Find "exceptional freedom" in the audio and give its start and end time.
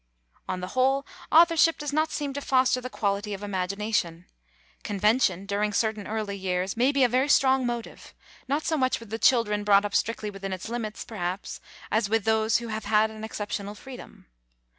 13.23-14.25